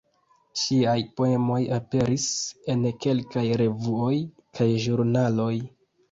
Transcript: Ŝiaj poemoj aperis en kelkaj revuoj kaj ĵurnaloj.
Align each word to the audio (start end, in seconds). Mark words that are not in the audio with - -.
Ŝiaj 0.59 0.99
poemoj 1.19 1.57
aperis 1.75 2.23
en 2.73 2.87
kelkaj 3.05 3.43
revuoj 3.63 4.13
kaj 4.61 4.67
ĵurnaloj. 4.87 5.51